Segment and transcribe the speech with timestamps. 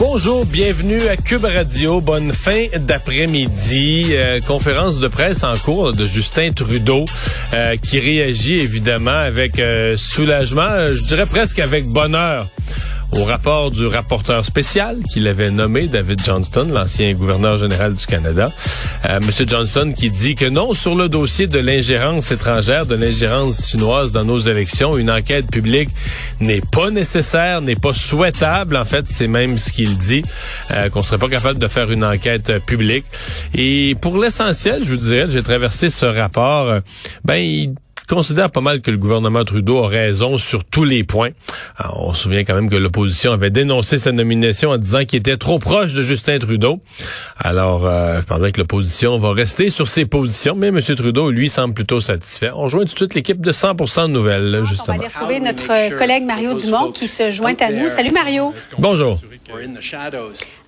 [0.00, 2.00] Bonjour, bienvenue à Cube Radio.
[2.00, 4.06] Bonne fin d'après-midi.
[4.12, 7.04] Euh, conférence de presse en cours de Justin Trudeau
[7.52, 12.48] euh, qui réagit évidemment avec euh, soulagement, je dirais presque avec bonheur
[13.12, 18.52] au rapport du rapporteur spécial qu'il avait nommé, David Johnston, l'ancien gouverneur général du Canada.
[19.08, 23.68] Euh, Monsieur Johnston qui dit que non, sur le dossier de l'ingérence étrangère, de l'ingérence
[23.68, 25.90] chinoise dans nos élections, une enquête publique
[26.40, 28.76] n'est pas nécessaire, n'est pas souhaitable.
[28.76, 30.22] En fait, c'est même ce qu'il dit,
[30.70, 33.04] euh, qu'on serait pas capable de faire une enquête publique.
[33.54, 36.80] Et pour l'essentiel, je vous dirais, j'ai traversé ce rapport, euh,
[37.24, 37.72] ben, il
[38.10, 41.30] considère pas mal que le gouvernement Trudeau a raison sur tous les points.
[41.94, 45.36] on se souvient quand même que l'opposition avait dénoncé sa nomination en disant qu'il était
[45.36, 46.80] trop proche de Justin Trudeau.
[47.38, 50.80] Alors, euh, je pense que l'opposition va rester sur ses positions, mais M.
[50.80, 52.50] Trudeau, lui, semble plutôt satisfait.
[52.52, 54.86] On rejoint tout de suite l'équipe de 100 de nouvelles, justement.
[54.88, 57.88] On va aller retrouver notre collègue Mario Dumont qui se joint à nous.
[57.88, 58.52] Salut Mario.
[58.78, 59.20] Bonjour.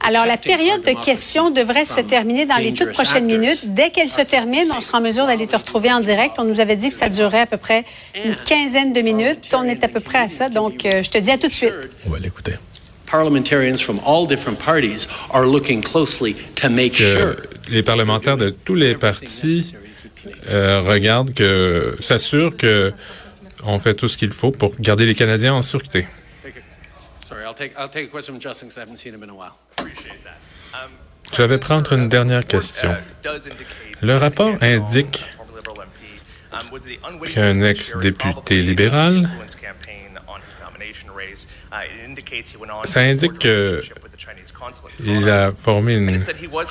[0.00, 3.74] Alors, la période de questions devrait se terminer dans les toutes prochaines minutes.
[3.74, 6.36] Dès qu'elle se termine, on sera en mesure d'aller te retrouver en direct.
[6.38, 7.84] On nous avait dit que ça durerait à peu près
[8.24, 9.48] une quinzaine de minutes.
[9.54, 10.48] On est à peu près à ça.
[10.48, 11.74] Donc, euh, je te dis à tout de suite.
[12.06, 12.54] On va l'écouter.
[17.70, 19.74] Les parlementaires de tous les partis
[20.48, 22.92] euh, regardent que s'assurent que
[23.64, 26.06] on fait tout ce qu'il faut pour garder les Canadiens en sûreté.
[31.32, 32.94] Je vais prendre une dernière question.
[34.02, 35.24] Le rapport indique
[37.34, 39.28] qu'un ex-député libéral,
[42.84, 46.22] ça indique qu'il a formé une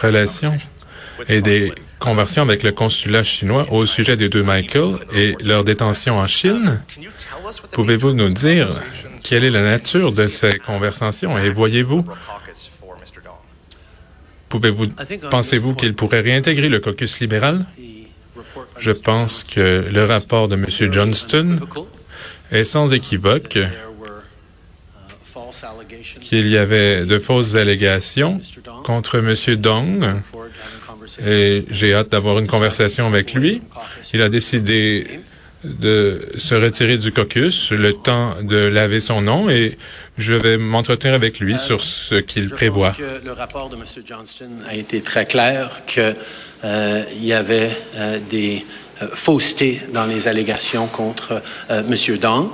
[0.01, 0.57] relation
[1.27, 6.19] et des conversions avec le consulat chinois au sujet des deux Michael et leur détention
[6.19, 6.83] en Chine.
[7.71, 8.81] Pouvez-vous nous dire
[9.23, 12.05] quelle est la nature de ces conversations et voyez-vous,
[14.49, 14.87] pouvez-vous,
[15.29, 17.65] pensez-vous qu'il pourrait réintégrer le caucus libéral?
[18.77, 20.65] Je pense que le rapport de M.
[20.91, 21.59] Johnston
[22.51, 23.57] est sans équivoque
[26.21, 28.41] qu'il y avait de fausses allégations
[28.83, 29.55] contre M.
[29.55, 30.05] Dong
[31.25, 33.61] et j'ai hâte d'avoir une conversation avec lui.
[34.13, 35.03] Il a décidé
[35.63, 39.77] de se retirer du caucus, le temps de laver son nom et
[40.17, 42.91] je vais m'entretenir avec lui sur ce qu'il prévoit.
[42.91, 43.83] que le rapport de M.
[44.05, 46.15] Johnston a été très clair qu'il
[46.65, 48.65] euh, y avait euh, des
[49.01, 51.95] euh, faussetés dans les allégations contre M.
[52.17, 52.49] Dong.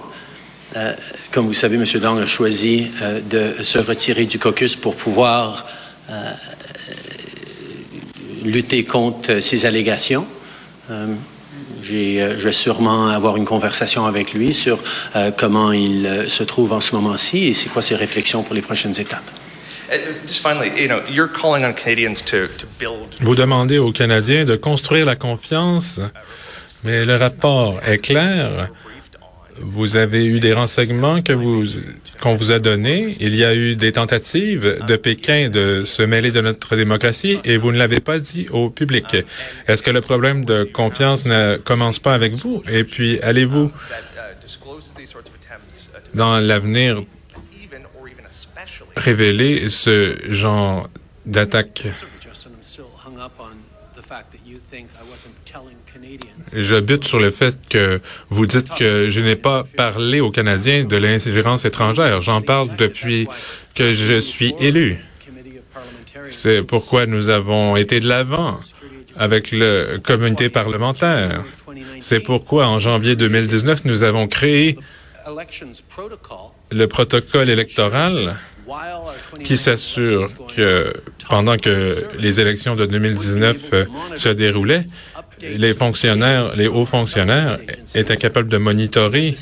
[1.31, 1.85] comme vous savez, M.
[2.01, 2.91] Dong a choisi
[3.29, 5.65] de se retirer du caucus pour pouvoir
[8.43, 10.27] lutter contre ces allégations.
[11.91, 14.79] Euh, je vais sûrement avoir une conversation avec lui sur
[15.15, 18.55] euh, comment il euh, se trouve en ce moment-ci et c'est quoi ses réflexions pour
[18.55, 19.29] les prochaines étapes.
[23.21, 26.01] Vous demandez aux Canadiens de construire la confiance,
[26.83, 28.69] mais le rapport est clair.
[29.61, 31.65] Vous avez eu des renseignements que vous
[32.21, 33.15] qu'on vous a donnés.
[33.19, 37.57] Il y a eu des tentatives de Pékin de se mêler de notre démocratie et
[37.57, 39.15] vous ne l'avez pas dit au public.
[39.67, 42.63] Est-ce que le problème de confiance ne commence pas avec vous?
[42.69, 43.71] Et puis, allez-vous
[46.13, 47.03] dans l'avenir
[48.95, 50.89] révéler ce genre
[51.25, 51.87] d'attaque?
[56.53, 57.99] Je bute sur le fait que
[58.29, 62.21] vous dites que je n'ai pas parlé aux Canadiens de l'ingérence étrangère.
[62.21, 63.27] J'en parle depuis
[63.75, 64.99] que je suis élu.
[66.29, 68.59] C'est pourquoi nous avons été de l'avant
[69.17, 71.43] avec le communauté parlementaire.
[71.99, 74.77] C'est pourquoi en janvier 2019, nous avons créé
[76.71, 78.35] le protocole électoral
[79.43, 80.93] qui s'assure que
[81.29, 83.57] pendant que les élections de 2019
[84.15, 84.85] se déroulaient,
[85.41, 87.59] les hauts fonctionnaires
[87.95, 89.35] étaient capables de monitorer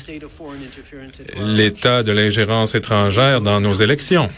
[1.38, 4.28] l'état de l'ingérence étrangère dans nos élections.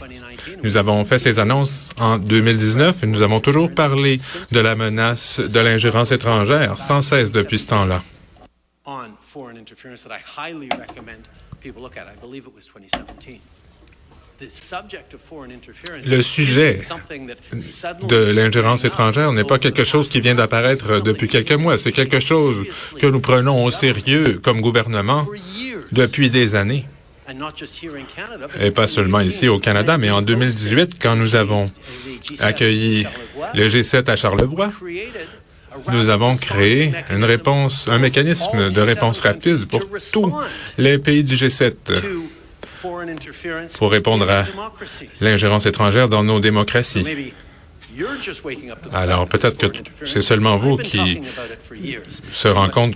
[0.62, 4.18] Nous avons fait ces annonces en 2019 et nous avons toujours parlé
[4.52, 8.02] de la menace de l'ingérence étrangère sans cesse depuis ce temps-là.
[16.06, 16.80] Le sujet
[18.02, 21.76] de l'ingérence étrangère n'est pas quelque chose qui vient d'apparaître depuis quelques mois.
[21.78, 22.66] C'est quelque chose
[22.98, 25.26] que nous prenons au sérieux comme gouvernement
[25.92, 26.86] depuis des années.
[28.60, 31.66] Et pas seulement ici au Canada, mais en 2018, quand nous avons
[32.38, 33.06] accueilli
[33.54, 34.70] le G7 à Charlevoix,
[35.92, 40.32] nous avons créé une réponse, un mécanisme de réponse rapide pour tous
[40.78, 41.74] les pays du G7
[43.78, 44.44] pour répondre à
[45.20, 47.32] l'ingérence étrangère dans nos démocraties.
[48.92, 51.20] Alors peut-être que c'est seulement vous qui
[52.30, 52.94] se rendez compte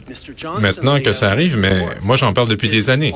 [0.61, 3.13] maintenant que ça arrive, mais moi j'en parle depuis des années.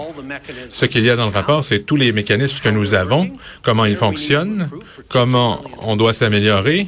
[0.70, 3.30] Ce qu'il y a dans le rapport, c'est tous les mécanismes que nous avons,
[3.62, 4.68] comment ils fonctionnent,
[5.08, 6.86] comment on doit s'améliorer,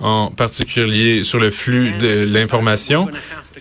[0.00, 3.08] en particulier sur le flux de l'information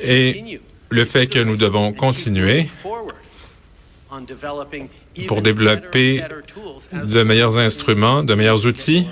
[0.02, 0.60] et
[0.90, 2.68] le fait que nous devons continuer
[5.28, 6.22] pour développer
[6.94, 9.08] de meilleurs instruments, de meilleurs outils,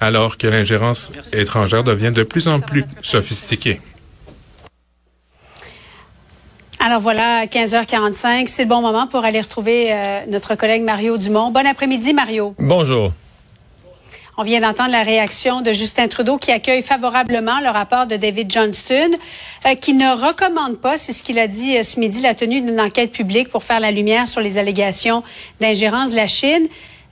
[0.00, 3.80] alors que l'ingérence étrangère devient de plus en plus sophistiquée.
[6.80, 11.50] Alors voilà, 15h45, c'est le bon moment pour aller retrouver euh, notre collègue Mario Dumont.
[11.50, 12.54] Bon après-midi, Mario.
[12.58, 13.12] Bonjour.
[14.36, 18.50] On vient d'entendre la réaction de Justin Trudeau qui accueille favorablement le rapport de David
[18.50, 19.12] Johnston,
[19.64, 22.60] euh, qui ne recommande pas, c'est ce qu'il a dit euh, ce midi, la tenue
[22.60, 25.22] d'une enquête publique pour faire la lumière sur les allégations
[25.60, 26.66] d'ingérence de la Chine.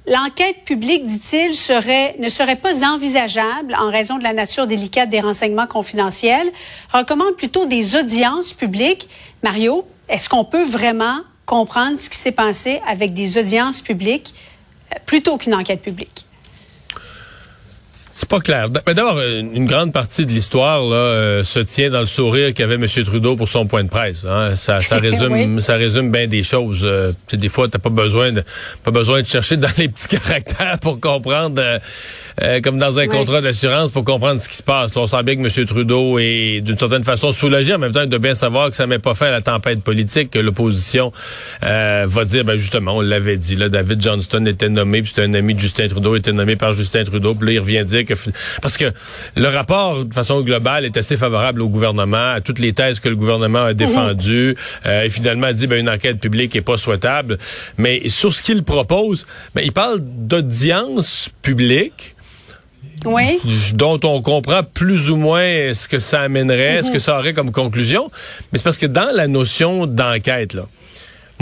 [0.08, 5.20] L'enquête publique, dit-il, serait, ne serait pas envisageable en raison de la nature délicate des
[5.20, 6.50] renseignements confidentiels.
[6.92, 9.08] Recommande plutôt des audiences publiques.
[9.44, 14.34] Mario, est-ce qu'on peut vraiment comprendre ce qui s'est passé avec des audiences publiques
[14.92, 16.26] euh, plutôt qu'une enquête publique?
[18.12, 18.68] C'est pas clair.
[18.86, 22.74] Mais d'abord, une grande partie de l'histoire là euh, se tient dans le sourire qu'avait
[22.74, 22.86] M.
[22.86, 24.26] Trudeau pour son point de presse.
[24.28, 24.54] Hein.
[24.54, 26.80] Ça, ça résume, ça résume bien des choses.
[26.84, 28.44] Euh, des fois, t'as pas besoin de
[28.82, 31.60] pas besoin de chercher dans les petits caractères pour comprendre.
[31.62, 31.78] Euh,
[32.40, 34.96] euh, comme dans un contrat d'assurance pour comprendre ce qui se passe.
[34.96, 35.66] On sent bien que M.
[35.66, 37.74] Trudeau est d'une certaine façon soulagé.
[37.74, 39.82] En même temps, il doit bien savoir que ça met pas fait à la tempête
[39.82, 41.12] politique, que l'opposition
[41.64, 45.28] euh, va dire, ben justement, on l'avait dit, là, David Johnston était nommé, puis c'était
[45.28, 48.01] un ami de Justin Trudeau, était nommé par Justin Trudeau, puis là, il revient dire
[48.04, 48.14] que...
[48.60, 48.92] Parce que
[49.36, 53.08] le rapport, de façon globale, est assez favorable au gouvernement, à toutes les thèses que
[53.08, 54.56] le gouvernement a défendues.
[54.56, 54.90] Mhm.
[54.90, 57.38] Euh, et finalement, a dit, ben, une enquête publique est pas souhaitable.
[57.78, 62.14] Mais sur ce qu'il propose, ben, il parle d'audience publique
[63.04, 63.38] oui.
[63.74, 67.52] dont on comprend plus ou moins ce que ça amènerait, ce que ça aurait comme
[67.52, 68.10] conclusion.
[68.52, 70.66] Mais c'est parce que dans la notion d'enquête, là,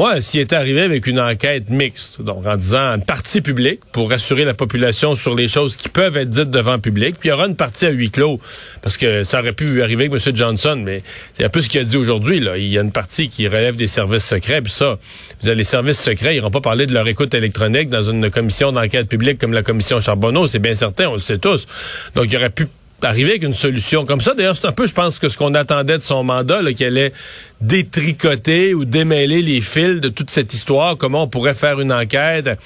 [0.00, 4.08] moi, s'il était arrivé avec une enquête mixte, donc en disant une partie publique pour
[4.08, 7.32] rassurer la population sur les choses qui peuvent être dites devant le public, puis il
[7.32, 8.40] y aura une partie à huis clos,
[8.80, 10.34] parce que ça aurait pu arriver avec M.
[10.34, 11.02] Johnson, mais
[11.34, 12.40] c'est un peu ce qu'il a dit aujourd'hui.
[12.40, 12.56] Là.
[12.56, 14.98] Il y a une partie qui relève des services secrets, puis ça,
[15.42, 18.30] vous avez les services secrets, ils n'iront pas parler de leur écoute électronique dans une
[18.30, 21.66] commission d'enquête publique comme la commission Charbonneau, c'est bien certain, on le sait tous.
[22.14, 22.68] Donc, il aurait pu
[23.04, 24.34] arriver avec une solution comme ça.
[24.34, 27.12] D'ailleurs, c'est un peu, je pense, que ce qu'on attendait de son mandat, qu'elle allait
[27.60, 32.58] détricoter ou démêler les fils de toute cette histoire, comment on pourrait faire une enquête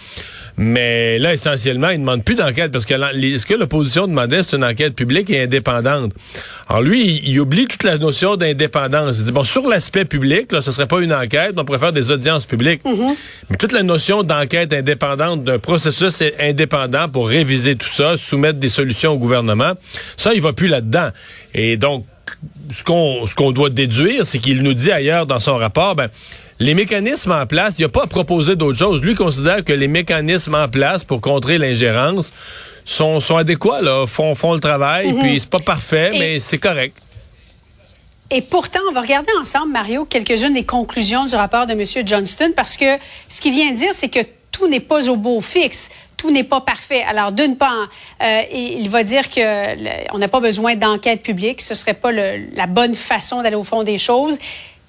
[0.56, 4.56] mais là, essentiellement, il ne demande plus d'enquête parce que ce que l'opposition demandait, c'est
[4.56, 6.12] une enquête publique et indépendante.
[6.68, 9.18] Alors lui, il, oublie toute la notion d'indépendance.
[9.18, 11.92] Il dit, bon, sur l'aspect public, là, ce serait pas une enquête, on pourrait faire
[11.92, 12.84] des audiences publiques.
[12.84, 13.16] Mm-hmm.
[13.50, 18.68] Mais toute la notion d'enquête indépendante, d'un processus indépendant pour réviser tout ça, soumettre des
[18.68, 19.72] solutions au gouvernement,
[20.16, 21.08] ça, il va plus là-dedans.
[21.52, 22.04] Et donc,
[22.70, 26.08] ce qu'on ce qu'on doit déduire, c'est qu'il nous dit ailleurs dans son rapport, ben,
[26.60, 29.02] les mécanismes en place, il n'y a pas à proposer d'autre chose.
[29.02, 32.32] Lui considère que les mécanismes en place pour contrer l'ingérence
[32.84, 35.20] sont, sont adéquats, là, font, font le travail, mhm.
[35.20, 36.96] puis c'est pas parfait, mais c'est correct.
[38.30, 42.06] Et pourtant, on va regarder ensemble, Mario, quelques-unes des conclusions du rapport de M.
[42.06, 42.96] Johnston, parce que
[43.28, 44.20] ce qu'il vient dire, c'est que
[44.50, 47.02] tout n'est pas au beau fixe tout n'est pas parfait.
[47.02, 47.88] Alors, d'une part,
[48.22, 51.60] euh, il va dire que on n'a pas besoin d'enquête publique.
[51.60, 54.38] Ce serait pas la bonne façon d'aller au fond des choses.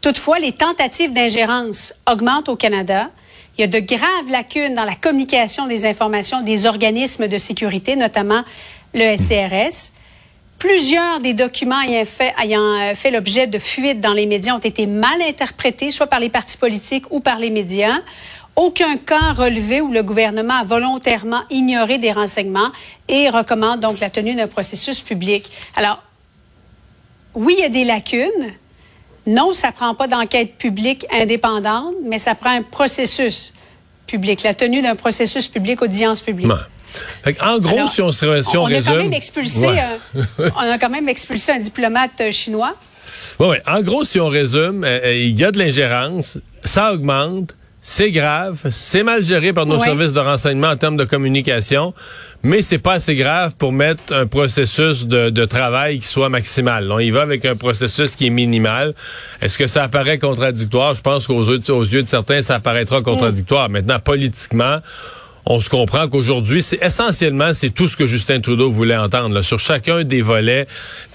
[0.06, 3.10] Toutefois, les tentatives d'ingérence augmentent au Canada.
[3.58, 7.96] Il y a de graves lacunes dans la communication des informations des organismes de sécurité,
[7.96, 8.44] notamment
[8.94, 9.94] le SCRS.
[10.60, 14.60] Plusieurs des documents ayant fait, ayant euh, fait l'objet de fuites dans les médias ont
[14.60, 17.98] été mal interprétés, soit par les partis politiques ou par les médias.
[18.56, 22.70] Aucun cas relevé où le gouvernement a volontairement ignoré des renseignements
[23.08, 25.50] et recommande donc la tenue d'un processus public.
[25.76, 26.04] Alors,
[27.34, 28.54] oui, il y a des lacunes,
[29.28, 33.54] non, ça prend pas d'enquête publique indépendante, mais ça prend un processus
[34.06, 36.52] public, la tenue d'un processus public, audience publique.
[37.42, 38.88] en gros, si on, si on, on résume...
[38.88, 39.68] A quand même expulsé
[40.40, 42.76] on a quand même expulsé un diplomate euh, chinois.
[43.40, 43.62] Oui, ouais.
[43.68, 47.56] En gros, si on résume, euh, euh, il y a de l'ingérence, ça augmente,
[47.88, 51.94] c'est grave, c'est mal géré par nos services de renseignement en termes de communication,
[52.42, 56.92] mais c'est pas assez grave pour mettre un processus de, travail qui soit maximal.
[56.92, 58.96] On y va avec un processus qui est minimal.
[59.40, 60.96] Est-ce que ça apparaît contradictoire?
[60.96, 63.70] Je pense qu'aux yeux, yeux, de certains, ça apparaîtra contradictoire.
[63.70, 64.80] Maintenant, politiquement,
[65.48, 69.36] on se comprend qu'aujourd'hui, c'est essentiellement c'est tout ce que Justin Trudeau voulait entendre.
[69.36, 69.44] Là.
[69.44, 70.66] Sur chacun des volets,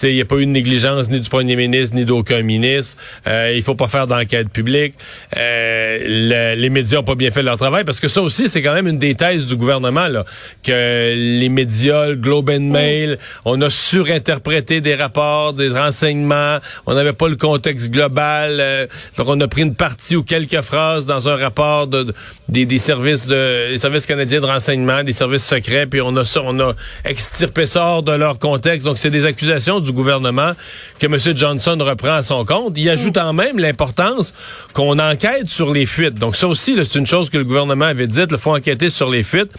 [0.03, 2.97] il n'y a pas eu de négligence ni du premier ministre ni d'aucun ministre.
[3.27, 4.95] Euh, il faut pas faire d'enquête publique.
[5.37, 8.75] Euh, les médias ont pas bien fait leur travail parce que ça aussi, c'est quand
[8.75, 10.25] même une des thèses du gouvernement là,
[10.63, 16.59] que les médias, le Globe and Mail, on a surinterprété des rapports, des renseignements.
[16.87, 18.59] On n'avait pas le contexte global.
[18.61, 22.13] Euh, donc on a pris une partie ou quelques phrases dans un rapport de,
[22.49, 26.61] des, des services de des services de renseignement, des services secrets, puis on a on
[26.61, 26.75] a
[27.05, 28.87] extirpé ça hors de leur contexte.
[28.87, 30.53] Donc, c'est des accusations du gouvernement
[30.99, 31.19] que M.
[31.37, 32.77] Johnson reprend à son compte.
[32.77, 34.33] Il ajoute en même l'importance
[34.73, 36.15] qu'on enquête sur les fuites.
[36.15, 39.09] Donc, ça aussi, c'est une chose que le gouvernement avait dit, il faut enquêter sur
[39.11, 39.50] les fuites.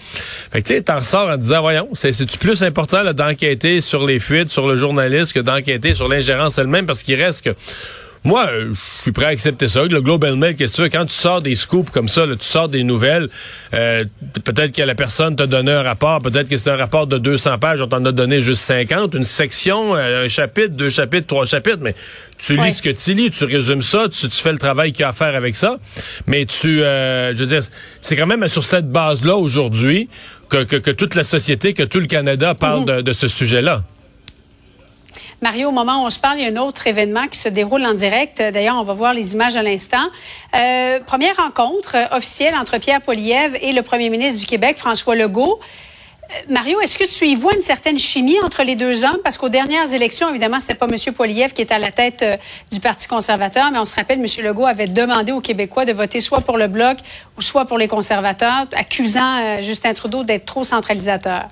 [0.52, 4.20] Fait que, tu sais, t'en ressors en disant, voyons, c'est plus important d'enquêter sur les
[4.20, 7.56] fuites, sur le journaliste, que d'enquêter sur l'ingérence elle-même, parce qu'il reste que
[8.24, 9.84] moi, euh, je suis prêt à accepter ça.
[9.84, 10.90] Le Global Mail, qu'est-ce que tu veux?
[10.90, 13.30] Quand tu sors des scoops comme ça, tu sors des nouvelles,
[13.74, 14.04] euh,
[14.44, 17.58] peut-être que la personne t'a donné un rapport, peut-être que c'est un rapport de 200
[17.58, 21.48] pages, on t'en a donné juste 50, une section, euh, un chapitre, deux chapitres, trois
[21.48, 21.96] chapitres, mais
[22.38, 25.04] tu lis ce que tu lis, tu résumes ça, tu, fais le travail qu'il y
[25.04, 25.78] a à faire avec ça,
[26.28, 27.64] mais tu, je veux dire,
[28.02, 30.10] c'est quand même sur cette base-là aujourd'hui
[30.50, 33.02] que, que, toute la société, que tout le Canada parle mhm.
[33.02, 33.84] de ce sujet-là.
[35.42, 37.50] Mario, au moment où on se parle, il y a un autre événement qui se
[37.50, 38.44] déroule en direct.
[38.54, 40.08] D'ailleurs, on va voir les images à l'instant.
[40.56, 45.60] Euh, première rencontre officielle entre Pierre Poliev et le premier ministre du Québec, François Legault.
[45.60, 49.18] Euh, Mario, est-ce que tu y vois une certaine chimie entre les deux hommes?
[49.24, 51.12] Parce qu'aux dernières élections, évidemment, c'était pas M.
[51.12, 52.38] Poliev qui était à la tête euh,
[52.72, 54.46] du Parti conservateur, mais on se rappelle, M.
[54.46, 57.00] Legault avait demandé aux Québécois de voter soit pour le Bloc
[57.36, 61.48] ou soit pour les conservateurs, accusant Justin Trudeau d'être trop centralisateur.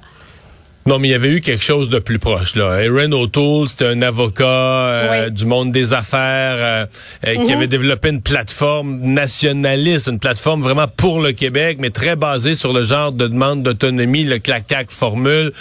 [0.86, 2.56] Non, mais il y avait eu quelque chose de plus proche.
[2.56, 2.72] Là.
[2.72, 6.86] Aaron O'Toole, c'était un avocat euh, du monde des affaires euh,
[7.28, 7.58] euh, qui mhm.
[7.58, 12.74] avait développé une plateforme nationaliste, une plateforme vraiment pour le Québec, mais très basée sur
[12.74, 15.52] le genre de demande d'autonomie, le clac-clac formule.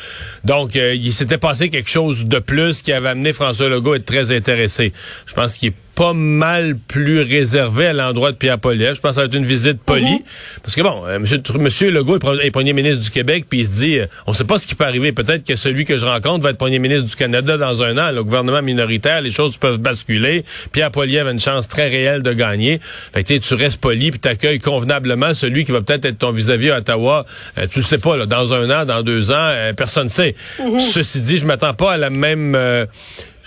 [0.45, 4.05] Donc, il s'était passé quelque chose de plus qui avait amené François Legault à être
[4.05, 4.93] très intéressé.
[5.27, 8.95] Je pense qu'il est pas mal plus réservé à l'endroit de Pierre Poliev.
[8.95, 10.05] Je pense que ça va être une visite polie.
[10.05, 10.23] Mhm.
[10.63, 13.81] Parce que bon, euh, monsieur, monsieur Legault est premier ministre du Québec, puis il se
[13.81, 15.11] dit, euh, on sait pas ce qui peut arriver.
[15.11, 18.13] Peut-être que celui que je rencontre va être premier ministre du Canada dans un an.
[18.13, 20.45] Le gouvernement minoritaire, les choses peuvent basculer.
[20.71, 22.79] Pierre Poliev a une chance très réelle de gagner.
[23.13, 26.71] Fait que, tu restes poli, puis t'accueilles convenablement celui qui va peut-être être ton vis-à-vis
[26.71, 27.27] à Ottawa.
[27.59, 30.37] Euh, tu le sais pas, là, dans un an, dans deux ans, personne ne sait.
[30.65, 30.79] Mhm.
[30.79, 32.57] Ceci dit, je m'attends pas à la même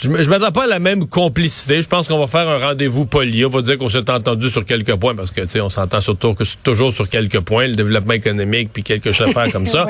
[0.02, 1.82] je, je m'attends pas à la même complicité.
[1.82, 3.46] Je pense qu'on va faire un rendez-vous poli.
[3.46, 6.02] On va dire qu'on s'est entendu sur quelques points parce que, tu sais, on s'entend
[6.02, 9.86] surtout que toujours sur quelques points, le développement économique puis quelques affaires comme ça.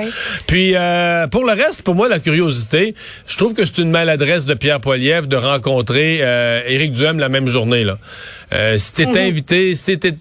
[0.47, 2.93] Puis, euh, pour le reste, pour moi, la curiosité,
[3.25, 7.29] je trouve que c'est une maladresse de Pierre Poilievre de rencontrer euh, Éric Duhem la
[7.29, 7.97] même journée, là.
[8.53, 9.17] Euh, si mm-hmm.
[9.17, 10.15] invité, si t'étais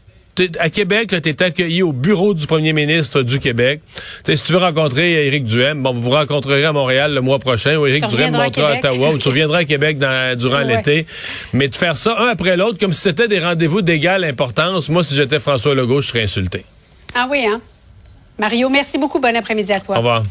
[0.58, 3.80] à Québec, tu es accueilli au bureau du premier ministre du Québec.
[4.22, 7.38] T'sais, si tu veux rencontrer Éric Duhem, bon, vous vous rencontrerez à Montréal le mois
[7.38, 9.98] prochain, ou Éric Duhem montera à, Ottawa, ou tu reviendras à Québec
[10.36, 11.06] durant l'été.
[11.52, 15.04] Mais de faire ça un après l'autre, comme si c'était des rendez-vous d'égale importance, moi,
[15.04, 16.64] si j'étais François Legault, je serais insulté.
[17.14, 17.60] Ah oui, hein?
[18.38, 19.20] Mario, merci beaucoup.
[19.20, 19.96] Bon après-midi à toi.
[19.96, 20.22] Au revoir.